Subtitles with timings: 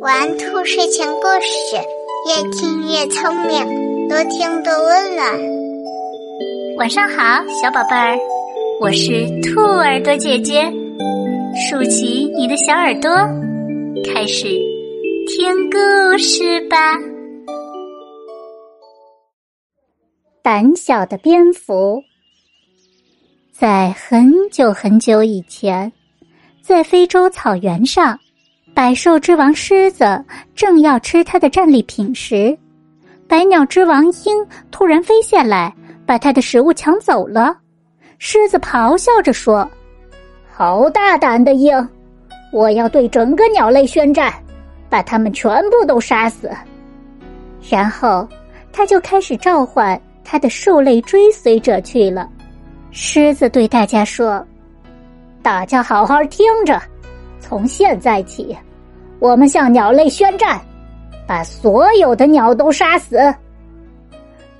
[0.00, 1.76] 玩兔睡前故事，
[2.28, 5.26] 越听越聪明，多听多温暖。
[6.76, 8.18] 晚上好，小宝贝儿，
[8.82, 10.70] 我是兔耳朵姐姐，
[11.56, 13.10] 竖起你的小耳朵，
[14.12, 14.48] 开始
[15.28, 16.98] 听故事吧。
[20.42, 22.02] 胆小的蝙蝠，
[23.50, 25.90] 在很久很久以前。
[26.62, 28.18] 在非洲草原上，
[28.74, 30.04] 百兽之王狮子
[30.56, 32.58] 正要吃它的战利品时，
[33.28, 35.72] 百鸟之王鹰突然飞下来，
[36.04, 37.56] 把它的食物抢走了。
[38.18, 39.68] 狮子咆哮着说
[40.52, 41.88] ：“好大胆的鹰！
[42.52, 44.34] 我要对整个鸟类宣战，
[44.90, 46.50] 把它们全部都杀死。”
[47.70, 48.28] 然后，
[48.72, 52.28] 他就开始召唤他的兽类追随者去了。
[52.90, 54.44] 狮子对大家说。
[55.42, 56.80] 大家好好听着，
[57.46, 58.56] 从现在起，
[59.18, 60.58] 我们向鸟类宣战，
[61.26, 63.18] 把所有的鸟都杀死。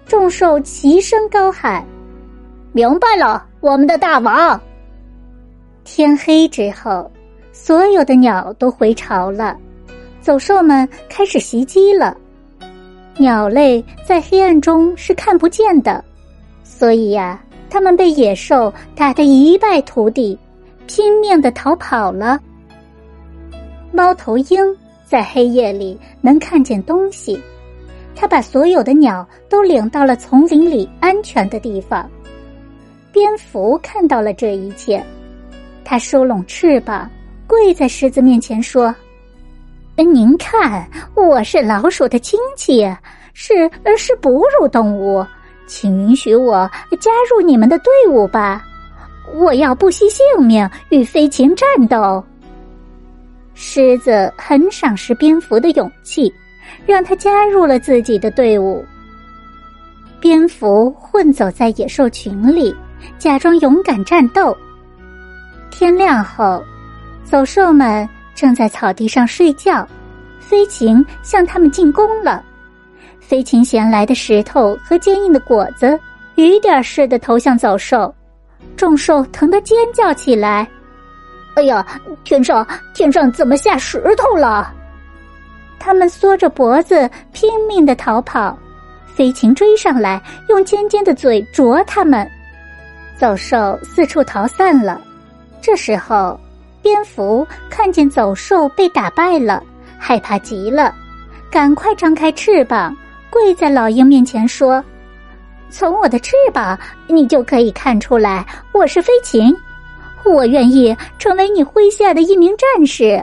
[0.04, 1.82] 众兽齐声高喊
[2.72, 4.60] ：“明白了，我们的大王！”
[5.82, 7.10] 天黑之后，
[7.52, 9.56] 所有的鸟都回巢了，
[10.20, 12.14] 走兽们开始袭击了。
[13.16, 16.04] 鸟类在黑暗中是看不见的，
[16.62, 20.38] 所以呀，它们被野兽打得一败涂地。
[20.86, 22.38] 拼命的逃跑了。
[23.94, 24.58] 猫头鹰
[25.04, 27.40] 在黑夜里能看见东西，
[28.16, 32.10] 它把所有的鸟都领到了丛林里安全的地方。
[33.12, 35.00] 蝙蝠看到了这一切，
[35.84, 37.08] 它收拢翅膀，
[37.46, 38.92] 跪在狮子面前说
[39.94, 42.84] ：“您看，我是老鼠的亲戚，
[43.32, 45.24] 是是哺乳动物，
[45.68, 48.64] 请允许我加入你们的队伍吧。”
[49.36, 52.22] 我要不惜性命与飞禽战斗。
[53.54, 56.32] 狮子很赏识蝙蝠的勇气，
[56.84, 58.84] 让他加入了自己的队伍。
[60.20, 62.74] 蝙蝠混走在野兽群里，
[63.18, 64.56] 假装勇敢战斗。
[65.70, 66.62] 天亮后，
[67.24, 69.86] 走兽们正在草地上睡觉，
[70.38, 72.44] 飞禽向他们进攻了。
[73.20, 75.98] 飞禽衔来的石头和坚硬的果子，
[76.34, 78.14] 雨点似的投向走兽。
[78.76, 80.68] 众兽疼得尖叫起来
[81.54, 81.84] ：“哎呀，
[82.24, 84.72] 天上天上怎么下石头了？”
[85.78, 88.56] 他们缩着脖子拼命的逃跑，
[89.06, 92.28] 飞禽追上来，用尖尖的嘴啄他们。
[93.18, 95.00] 走兽四处逃散了。
[95.60, 96.38] 这时候，
[96.82, 99.62] 蝙蝠看见走兽被打败了，
[99.98, 100.94] 害怕极了，
[101.50, 102.96] 赶快张开翅膀，
[103.30, 104.82] 跪在老鹰面前说。
[105.70, 109.54] 从我的翅膀，你就可以看出来我是飞禽。
[110.24, 113.22] 我愿意成为你麾下的一名战士。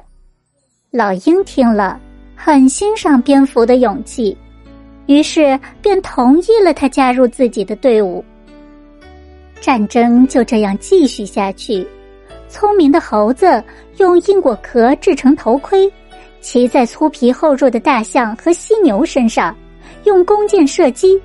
[0.92, 2.00] 老鹰听了，
[2.36, 4.38] 很欣赏蝙蝠的勇气，
[5.06, 8.24] 于是便同意了他加入自己的队伍。
[9.60, 11.88] 战争就这样继续下去。
[12.50, 13.64] 聪明的猴子
[13.98, 15.90] 用硬果壳制成头盔，
[16.42, 19.56] 骑在粗皮厚肉的大象和犀牛身上，
[20.04, 21.20] 用弓箭射击。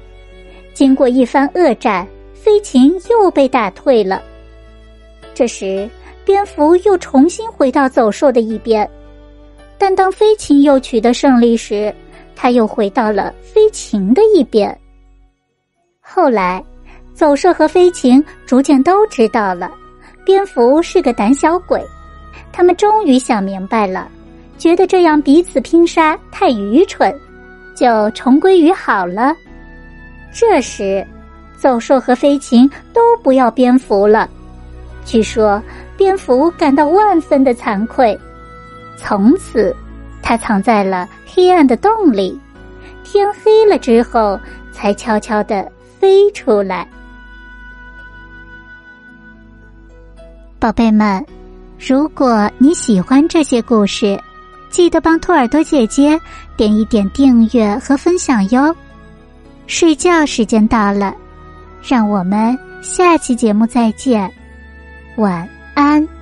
[0.73, 4.23] 经过一番恶战，飞禽又被打退了。
[5.37, 5.87] 这时，
[6.25, 8.89] 蝙蝠又重新回到走兽的一边，
[9.77, 11.95] 但当飞禽又取得胜利时，
[12.35, 14.75] 他又回到了飞禽的一边。
[16.01, 16.65] 后来，
[17.13, 19.71] 走兽和飞禽逐渐都知道了，
[20.25, 21.85] 蝙蝠是个胆小鬼，
[22.51, 24.09] 他们终于想明白了，
[24.57, 27.15] 觉得这样彼此拼杀太愚蠢，
[27.77, 29.37] 就重归于好了。
[30.33, 31.07] 这时，
[31.59, 34.31] 走兽和飞禽都不要蝙蝠了。
[35.07, 35.63] 据说，
[35.97, 38.19] 蝙蝠感到万分的惭愧。
[38.99, 39.75] 从此，
[40.21, 42.39] 它藏在了黑暗的洞里，
[43.05, 44.39] 天黑了之后，
[44.73, 46.87] 才悄悄的飞出来。
[50.59, 51.25] 宝贝们，
[51.79, 54.19] 如果你喜欢这些故事，
[54.71, 56.21] 记得帮兔耳朵姐姐
[56.57, 58.75] 点一点订阅和分享哟。
[59.69, 61.15] 睡觉时间到了，
[61.83, 64.33] 让我们下期节目再见，
[65.17, 66.16] 晚安。